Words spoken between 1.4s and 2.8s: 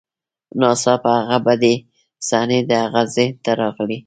بدې صحنې د